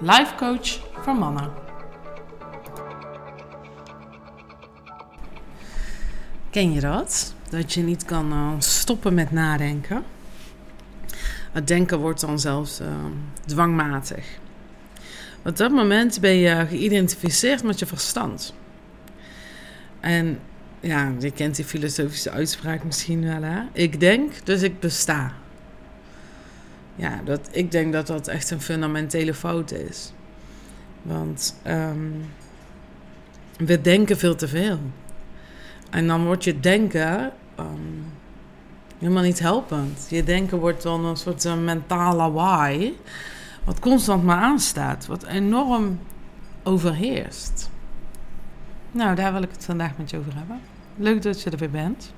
[0.00, 1.50] life coach voor mannen.
[6.50, 7.34] Ken je dat?
[7.50, 10.04] Dat je niet kan uh, stoppen met nadenken.
[11.52, 12.86] Het denken wordt dan zelfs uh,
[13.46, 14.26] dwangmatig.
[15.44, 18.54] Op dat moment ben je geïdentificeerd met je verstand.
[20.00, 20.38] En
[20.80, 23.62] ja, je kent die filosofische uitspraak misschien wel, hè?
[23.72, 25.32] Ik denk, dus ik besta.
[26.96, 30.12] Ja, dat, ik denk dat dat echt een fundamentele fout is.
[31.02, 32.24] Want um,
[33.56, 34.78] we denken veel te veel.
[35.90, 38.04] En dan wordt je denken um,
[38.98, 40.06] helemaal niet helpend.
[40.10, 42.98] Je denken wordt dan een soort uh, mentaal lawaai.
[43.64, 45.06] Wat constant maar aanstaat.
[45.06, 45.98] Wat enorm
[46.62, 47.70] overheerst.
[48.90, 50.60] Nou, daar wil ik het vandaag met je over hebben.
[50.96, 52.12] Leuk dat je er weer bent.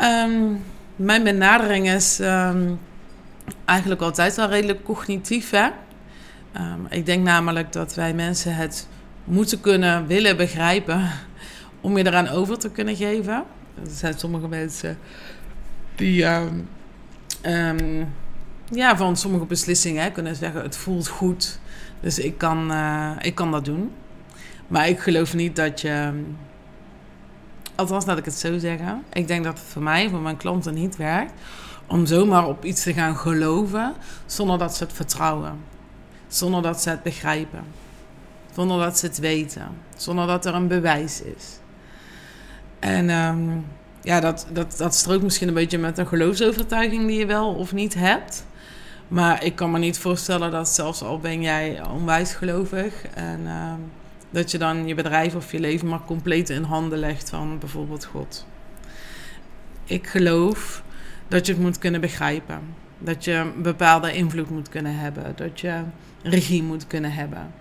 [0.00, 0.64] Um,
[0.96, 2.20] mijn benadering is
[3.64, 5.50] eigenlijk altijd wel redelijk cognitief.
[5.50, 5.68] Hè?
[6.56, 8.88] Um, ik denk namelijk dat wij mensen het
[9.24, 11.10] moeten kunnen willen begrijpen
[11.80, 13.44] om je eraan over te kunnen geven.
[13.74, 14.98] Er zijn sommige mensen
[15.94, 16.24] die
[18.70, 21.58] ja, van sommige beslissingen kunnen zeggen: het voelt goed,
[22.00, 23.90] dus ik kan, uh, ik kan dat doen.
[24.68, 26.12] Maar ik geloof niet dat je
[27.74, 29.02] Althans, laat ik het zo zeggen.
[29.12, 31.32] Ik denk dat het voor mij, voor mijn klanten niet werkt.
[31.86, 33.94] Om zomaar op iets te gaan geloven
[34.26, 35.60] zonder dat ze het vertrouwen.
[36.28, 37.64] Zonder dat ze het begrijpen.
[38.54, 39.68] Zonder dat ze het weten.
[39.96, 41.58] Zonder dat er een bewijs is.
[42.78, 43.66] En um,
[44.02, 47.72] ja, dat, dat, dat strookt misschien een beetje met een geloofsovertuiging die je wel of
[47.72, 48.46] niet hebt.
[49.08, 53.46] Maar ik kan me niet voorstellen dat zelfs al ben jij onwijs gelovig en...
[53.46, 53.90] Um,
[54.34, 58.04] dat je dan je bedrijf of je leven maar compleet in handen legt van bijvoorbeeld
[58.04, 58.46] God.
[59.84, 60.82] Ik geloof
[61.28, 62.60] dat je het moet kunnen begrijpen.
[62.98, 65.32] Dat je een bepaalde invloed moet kunnen hebben.
[65.36, 65.82] Dat je
[66.22, 67.52] regie moet kunnen hebben.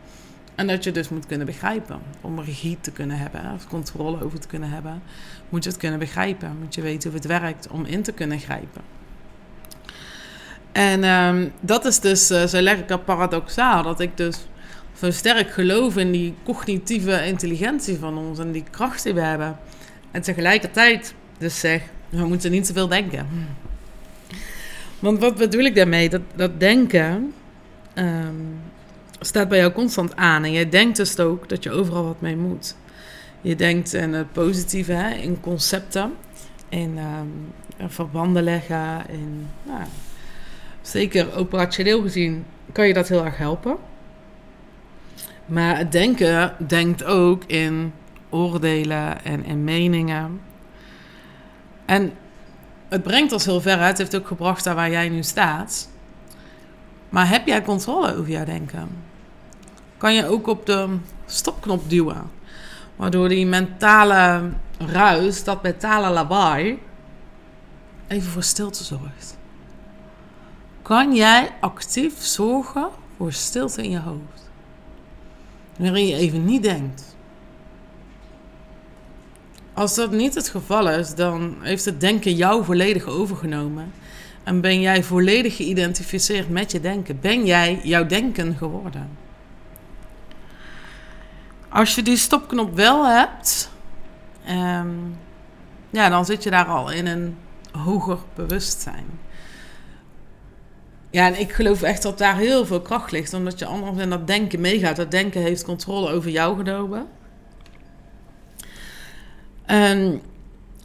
[0.56, 2.00] En dat je dus moet kunnen begrijpen.
[2.22, 5.02] Om regie te kunnen hebben, of controle over te kunnen hebben,
[5.50, 6.58] moet je het kunnen begrijpen.
[6.60, 8.82] Moet je weten hoe het werkt om in te kunnen grijpen.
[10.72, 13.84] En um, dat is dus uh, zo lekker paradoxaal.
[13.84, 14.38] Dat ik dus
[14.98, 19.58] zo sterk geloof in die cognitieve intelligentie van ons en die kracht die we hebben.
[20.12, 21.82] En tegelijkertijd dus zeg,
[22.14, 23.28] we moeten niet zoveel denken.
[25.00, 26.10] Want wat bedoel ik daarmee?
[26.10, 27.34] Dat, dat denken
[27.96, 28.62] um,
[29.20, 30.44] staat bij jou constant aan.
[30.44, 32.76] En jij denkt dus ook dat je overal wat mee moet.
[33.42, 36.14] Je denkt in het positieve, hè, in concepten,
[36.70, 37.54] in um,
[37.90, 39.10] verbanden leggen.
[39.10, 39.84] In, nou,
[40.82, 43.78] zeker operationeel gezien kan je dat heel erg helpen.
[45.46, 47.94] Maar het denken denkt ook in
[48.30, 50.40] oordelen en in meningen.
[51.86, 52.14] En
[52.88, 53.80] het brengt ons heel ver.
[53.80, 55.90] Het heeft ook gebracht daar waar jij nu staat.
[57.10, 58.90] Maar heb jij controle over jouw denken?
[59.98, 62.32] Kan je ook op de stopknop duwen?
[62.96, 66.80] Waardoor die mentale ruis, dat mentale lawaai,
[68.08, 69.38] even voor stilte zorgt.
[70.82, 74.34] Kan jij actief zorgen voor stilte in je hoofd?
[75.78, 77.13] waarin je even niet denkt.
[79.74, 83.94] Als dat niet het geval is, dan heeft het denken jou volledig overgenomen.
[84.44, 87.20] En ben jij volledig geïdentificeerd met je denken.
[87.22, 89.10] Ben jij jouw denken geworden.
[91.70, 93.72] Als je die stopknop wel hebt,
[94.50, 95.18] um,
[95.90, 97.38] ja, dan zit je daar al in een
[97.72, 99.06] hoger bewustzijn.
[101.10, 103.34] Ja, en ik geloof echt dat daar heel veel kracht ligt.
[103.34, 104.96] Omdat je anders in dat denken meegaat.
[104.96, 107.08] Dat denken heeft controle over jou genomen.
[109.66, 110.22] En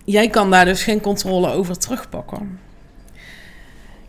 [0.04, 2.60] jij kan daar dus geen controle over terugpakken.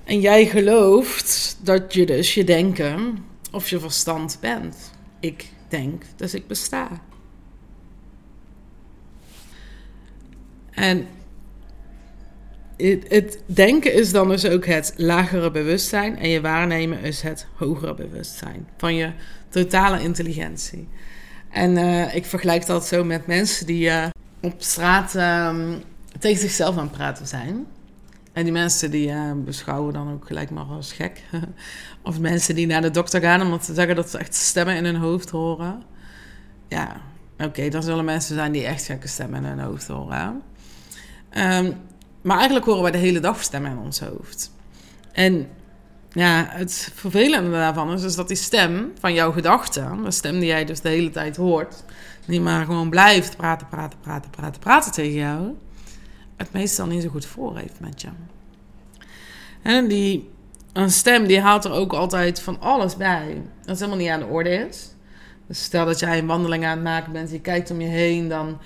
[0.04, 4.92] En jij gelooft dat je dus je denken of je verstand bent.
[5.20, 6.88] Ik denk, dus ik besta.
[10.72, 11.08] En
[12.78, 17.94] het, denken is dan dus ook het lagere bewustzijn en je waarnemen is het hogere
[17.94, 19.12] bewustzijn van je
[19.50, 20.88] totale intelligentie.
[21.50, 24.08] En uh, ik vergelijk dat zo met mensen die uh,
[24.42, 25.84] op straat um,
[26.20, 27.66] tegen zichzelf aan het praten zijn.
[28.34, 31.24] En die mensen die uh, beschouwen dan ook gelijk maar als gek.
[32.04, 34.86] of mensen die naar de dokter gaan omdat ze zeggen dat ze echt stemmen in
[34.86, 35.84] hun hoofd horen.
[36.68, 37.02] Ja,
[37.34, 40.42] oké, okay, dan zullen mensen zijn die echt gekke stemmen in hun hoofd horen.
[41.38, 41.74] Um,
[42.22, 44.52] maar eigenlijk horen wij de hele dag stemmen in ons hoofd.
[45.12, 45.48] En
[46.12, 50.48] ja, het vervelende daarvan is dus dat die stem van jouw gedachten, de stem die
[50.48, 51.84] jij dus de hele tijd hoort,
[52.26, 55.56] die maar gewoon blijft praten, praten, praten, praten, praten tegen jou,
[56.36, 58.08] het meestal niet zo goed voor heeft met je.
[59.62, 60.30] En die,
[60.74, 63.42] een stem die haalt er ook altijd van alles bij.
[63.66, 64.94] Dat helemaal niet aan de orde is.
[65.48, 68.28] Dus stel dat jij een wandeling aan het maken bent, je kijkt om je heen,
[68.28, 68.58] dan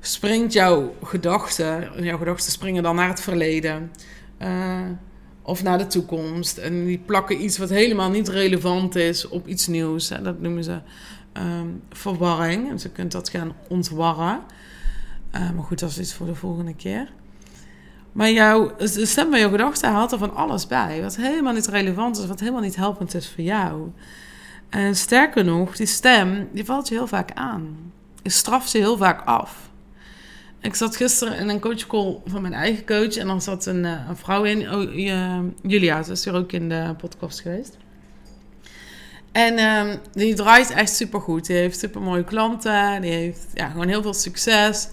[0.00, 3.92] springt jouw gedachte, jouw gedachten springen dan naar het verleden
[4.42, 4.80] uh,
[5.48, 6.58] of naar de toekomst.
[6.58, 10.08] En die plakken iets wat helemaal niet relevant is op iets nieuws.
[10.08, 10.78] Dat noemen ze
[11.32, 12.70] um, verwarring.
[12.70, 14.40] En ze kunt dat gaan ontwarren.
[15.34, 17.10] Uh, maar goed, dat is iets voor de volgende keer.
[18.12, 21.02] Maar jouw, de stem van jouw gedachten haalt er van alles bij.
[21.02, 23.90] Wat helemaal niet relevant is, wat helemaal niet helpend is voor jou.
[24.68, 27.92] En sterker nog, die stem, die valt je heel vaak aan.
[28.22, 29.67] Je straft je heel vaak af.
[30.60, 33.16] Ik zat gisteren in een coachcall van mijn eigen coach.
[33.16, 34.74] En dan zat een, eh, een vrouw in.
[34.74, 34.94] Oh,
[35.62, 37.76] Julia, ze is hier ook in de podcast geweest.
[39.32, 41.46] En uh, die draait echt super goed.
[41.46, 43.00] Die heeft super mooie klanten.
[43.00, 44.88] Die heeft ja, gewoon heel veel succes.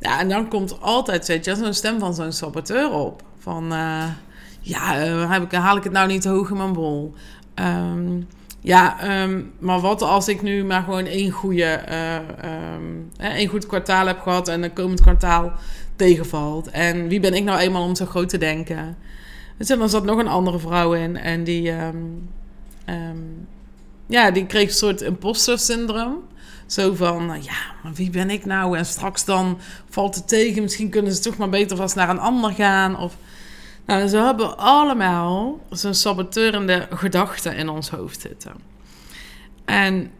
[0.00, 3.22] Ja, en dan komt altijd zo'n stem van zo'n saboteur op.
[3.38, 4.04] Van uh,
[4.60, 7.14] ja, uh, heb ik, haal ik het nou niet hoog in mijn bol?
[7.54, 8.28] Um,
[8.64, 13.66] ja, ehm, maar wat als ik nu maar gewoon één, goede, uh, um, één goed
[13.66, 15.52] kwartaal heb gehad en een komend kwartaal
[15.96, 16.70] tegenvalt?
[16.70, 18.96] En wie ben ik nou eenmaal om zo groot te denken?
[19.58, 23.46] Dus dan zat nog een andere vrouw in en die, um,
[24.06, 26.18] ja, die kreeg een soort imposter syndroom.
[26.66, 28.78] Zo van, nou ja, maar wie ben ik nou?
[28.78, 29.58] En straks dan
[29.90, 30.62] valt het tegen.
[30.62, 32.98] Misschien kunnen ze toch maar beter vast naar een ander gaan.
[32.98, 33.16] Of,
[33.86, 38.52] ze hebben allemaal zo'n saboteurende gedachten in ons hoofd zitten.
[39.64, 40.10] En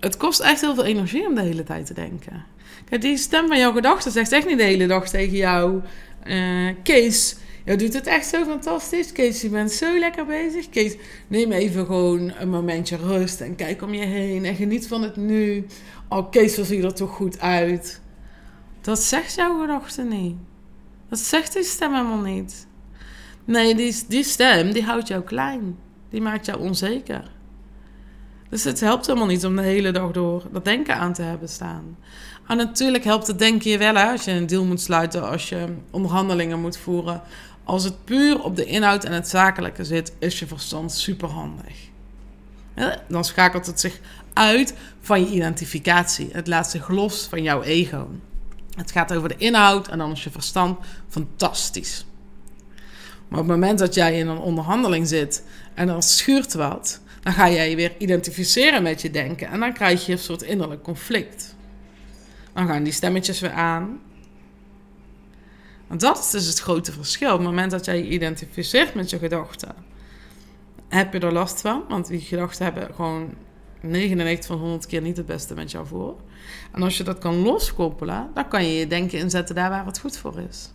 [0.00, 2.44] het kost echt heel veel energie om de hele tijd te denken.
[2.84, 5.80] Kijk, die stem van jouw gedachten zegt echt niet de hele dag tegen jou...
[6.26, 9.12] Uh, Kees, jij doet het echt zo fantastisch.
[9.12, 10.68] Kees, je bent zo lekker bezig.
[10.68, 10.96] Kees,
[11.26, 15.16] neem even gewoon een momentje rust en kijk om je heen en geniet van het
[15.16, 15.66] nu.
[16.08, 18.00] Oh, Kees, wat zie er toch goed uit.
[18.80, 20.36] Dat zegt jouw gedachte niet.
[21.08, 22.66] Dat zegt die stem helemaal niet.
[23.50, 23.74] Nee,
[24.08, 25.78] die, stem die houdt jou klein.
[26.10, 27.30] Die maakt jou onzeker.
[28.48, 31.48] Dus het helpt helemaal niet om de hele dag door dat denken aan te hebben
[31.48, 31.96] staan.
[32.46, 35.48] Maar natuurlijk helpt het denken je wel hè, als je een deal moet sluiten, als
[35.48, 37.22] je onderhandelingen moet voeren.
[37.64, 41.88] Als het puur op de inhoud en het zakelijke zit, is je verstand superhandig.
[43.08, 44.00] Dan schakelt het zich
[44.32, 46.28] uit van je identificatie.
[46.32, 48.08] Het laat zich los van jouw ego.
[48.76, 52.04] Het gaat over de inhoud en dan is je verstand fantastisch.
[53.30, 55.44] Maar op het moment dat jij in een onderhandeling zit
[55.74, 59.72] en er schuurt wat, dan ga jij je weer identificeren met je denken en dan
[59.72, 61.56] krijg je een soort innerlijk conflict.
[62.52, 64.00] Dan gaan die stemmetjes weer aan.
[65.86, 67.32] Want dat is dus het grote verschil.
[67.32, 69.74] Op het moment dat jij je identificeert met je gedachten,
[70.88, 71.84] heb je er last van.
[71.88, 73.34] Want die gedachten hebben gewoon
[73.80, 76.16] 99 van 100 keer niet het beste met jou voor.
[76.72, 79.98] En als je dat kan loskoppelen, dan kan je je denken inzetten daar waar het
[79.98, 80.70] goed voor is.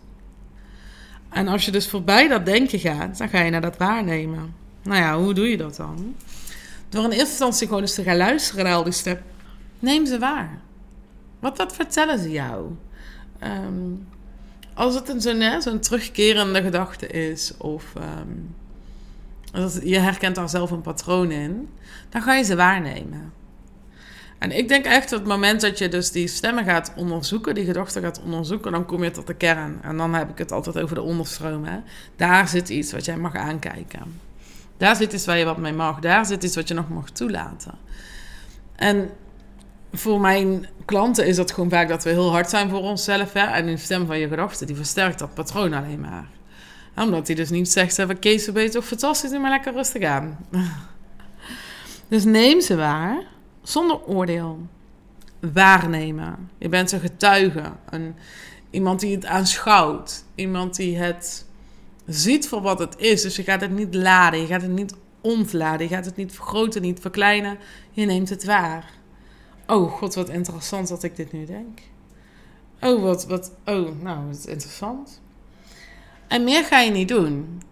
[1.30, 4.54] En als je dus voorbij dat denken gaat, dan ga je naar dat waarnemen.
[4.82, 6.14] Nou ja, hoe doe je dat dan?
[6.88, 9.24] Door in eerste instantie gewoon eens te gaan luisteren naar al die stemmen.
[9.78, 10.58] Neem ze waar.
[11.38, 12.70] Wat, wat vertellen ze jou?
[13.38, 13.92] Ehm,
[14.74, 18.54] als het een zo'n terugkerende gedachte is, of um,
[19.82, 21.68] je herkent daar zelf een patroon in,
[22.08, 23.32] dan ga je ze waarnemen.
[24.38, 27.64] En ik denk echt dat het moment dat je dus die stemmen gaat onderzoeken, die
[27.64, 29.78] gedachten gaat onderzoeken, dan kom je tot de kern.
[29.82, 31.66] En dan heb ik het altijd over de onderstroom.
[32.16, 34.20] Daar zit iets wat jij mag aankijken.
[34.76, 36.00] Daar zit iets waar je wat mee mag.
[36.00, 37.74] Daar zit iets wat je nog mag toelaten.
[38.76, 39.10] En
[39.92, 43.32] voor mijn klanten is dat gewoon vaak dat we heel hard zijn voor onszelf.
[43.32, 43.40] Hè?
[43.40, 46.28] En die stem van je gedachten, die versterkt dat patroon alleen maar.
[46.96, 50.02] Omdat hij dus niet zegt, we Kees, ben je toch fantastisch, doe maar lekker rustig
[50.02, 50.38] aan.
[52.08, 53.22] dus neem ze waar
[53.68, 54.66] zonder oordeel.
[55.52, 56.50] Waarnemen.
[56.58, 57.72] Je bent een getuige.
[57.90, 58.14] Een,
[58.70, 60.24] iemand die het aanschouwt.
[60.34, 61.46] Iemand die het
[62.06, 63.22] ziet voor wat het is.
[63.22, 64.40] Dus je gaat het niet laden.
[64.40, 65.88] Je gaat het niet ontladen.
[65.88, 67.58] Je gaat het niet vergroten, niet verkleinen.
[67.90, 68.92] Je neemt het waar.
[69.66, 71.80] Oh god, wat interessant dat ik dit nu denk.
[72.80, 75.20] Oh, wat, wat, oh, nou, wat interessant.
[76.28, 77.62] En meer ga je niet doen.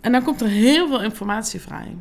[0.00, 1.96] En dan komt er heel veel informatie vrij.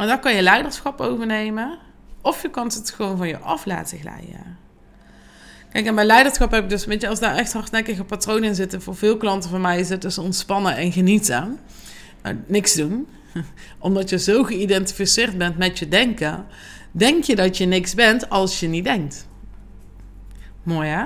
[0.00, 1.78] Maar dan kan je leiderschap overnemen.
[2.20, 4.58] Of je kan het gewoon van je af laten glijden.
[5.72, 8.54] Kijk, en bij leiderschap heb ik dus, weet je, als daar echt hardnekkige patronen in
[8.54, 11.58] zitten, voor veel klanten van mij is het dus ontspannen en genieten.
[12.22, 13.08] Nou, niks doen.
[13.78, 16.46] Omdat je zo geïdentificeerd bent met je denken,
[16.90, 19.28] denk je dat je niks bent als je niet denkt.
[20.62, 21.04] Mooi hè?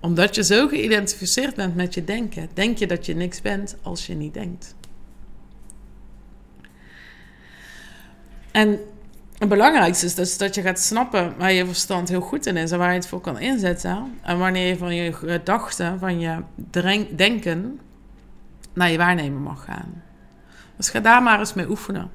[0.00, 4.06] Omdat je zo geïdentificeerd bent met je denken, denk je dat je niks bent als
[4.06, 4.76] je niet denkt.
[8.58, 8.78] En
[9.38, 12.70] het belangrijkste is dus dat je gaat snappen waar je verstand heel goed in is
[12.70, 14.18] en waar je het voor kan inzetten.
[14.22, 16.42] En wanneer je van je gedachten, van je
[17.16, 17.80] denken,
[18.72, 20.02] naar je waarnemen mag gaan.
[20.76, 22.10] Dus ga daar maar eens mee oefenen.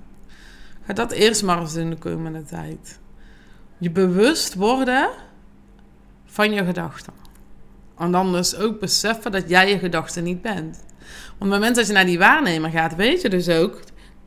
[0.86, 3.00] Ga dat eerst maar eens doen de komende tijd.
[3.78, 5.10] Je bewust worden
[6.26, 7.14] van je gedachten.
[7.98, 10.78] En dan dus ook beseffen dat jij je gedachten niet bent.
[10.78, 13.80] Want op het moment dat je naar die waarnemer gaat, weet je dus ook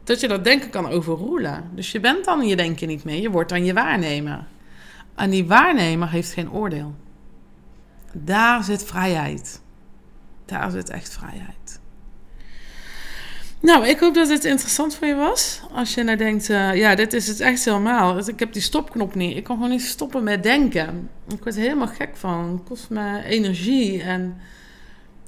[0.07, 1.71] dat je dat denken kan overroelen.
[1.75, 4.45] Dus je bent dan je denken niet meer, je wordt dan je waarnemer.
[5.15, 6.95] En die waarnemer heeft geen oordeel.
[8.13, 9.61] Daar zit vrijheid.
[10.45, 11.81] Daar zit echt vrijheid.
[13.61, 15.61] Nou, ik hoop dat het interessant voor je was.
[15.73, 18.29] Als je nou denkt, uh, ja, dit is het echt helemaal.
[18.29, 19.37] Ik heb die stopknop niet.
[19.37, 21.11] Ik kan gewoon niet stoppen met denken.
[21.29, 22.53] Ik word er helemaal gek van.
[22.53, 24.03] Het kost me energie.
[24.03, 24.37] En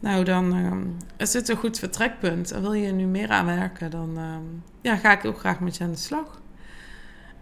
[0.00, 0.72] nou, dan uh,
[1.16, 2.50] is dit een goed vertrekpunt.
[2.50, 4.36] En wil je nu meer aan werken, dan uh,
[4.80, 6.40] ja, ga ik ook graag met je aan de slag.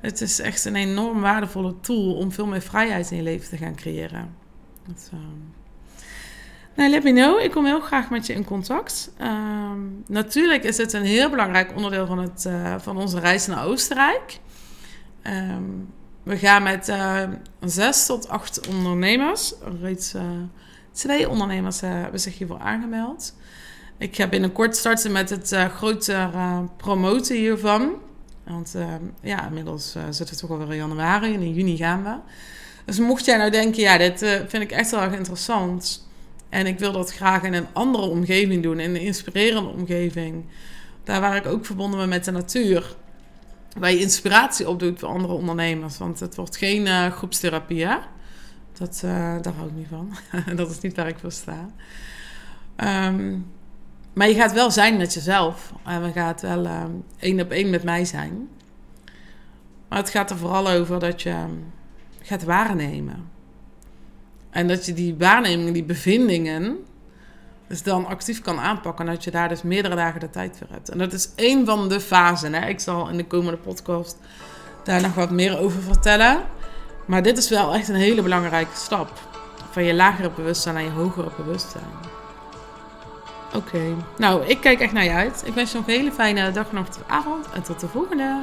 [0.01, 3.57] Het is echt een enorm waardevolle tool om veel meer vrijheid in je leven te
[3.57, 4.35] gaan creëren.
[4.87, 5.11] Dat,
[6.77, 7.41] nou, let me know.
[7.41, 9.13] Ik kom heel graag met je in contact.
[9.17, 13.65] Ehm, natuurlijk is het een heel belangrijk onderdeel van, het, uh, van onze reis naar
[13.65, 14.39] Oostenrijk.
[15.23, 15.63] Ehm,
[16.23, 17.23] we gaan met uh,
[17.61, 19.55] zes tot acht ondernemers.
[19.81, 20.23] Reeds uh,
[20.97, 23.35] twee ondernemers hebben zich hiervoor aangemeld.
[23.99, 26.31] Ik ga binnenkort starten met het groter
[26.77, 27.93] promoten hiervan.
[28.45, 28.75] Want
[29.21, 32.15] ja, inmiddels zitten we toch alweer in januari en in juni gaan we.
[32.85, 36.09] Dus mocht jij nou denken, ja, dit vind ik echt heel erg interessant
[36.49, 40.45] en ik wil dat graag in een andere omgeving doen, in een inspirerende omgeving.
[41.05, 42.97] Daar waar ik ook verbonden ben met de natuur.
[43.79, 45.99] Waar je inspiratie opdoet voor andere ondernemers.
[45.99, 47.97] Want het wordt geen uh, groepstherapie, hè?
[48.79, 49.11] Dat, uh,
[49.43, 50.13] daar hou ik niet van.
[50.57, 51.69] dat is niet waar ik voor sta.
[52.77, 53.47] Um,
[54.13, 55.73] maar je gaat wel zijn met jezelf.
[55.85, 56.85] En we gaat wel uh,
[57.19, 58.49] één op één met mij zijn.
[59.89, 61.45] Maar het gaat er vooral over dat je
[62.23, 63.29] gaat waarnemen.
[64.51, 66.77] En dat je die waarnemingen, die bevindingen,
[67.67, 69.07] dus dan actief kan aanpakken.
[69.07, 70.89] En dat je daar dus meerdere dagen de tijd voor hebt.
[70.89, 72.53] En dat is één van de fasen.
[72.53, 72.69] Hè?
[72.69, 74.17] Ik zal in de komende podcast
[74.85, 76.43] daar nog wat meer over vertellen.
[77.07, 79.09] Maar dit is wel echt een hele belangrijke stap.
[79.71, 81.91] Van je lagere bewustzijn naar je hogere bewustzijn.
[83.55, 85.43] Oké, nou, ik kijk echt naar je uit.
[85.45, 87.47] Ik wens je nog een hele fijne dag, nacht of avond.
[87.55, 88.41] En tot de volgende.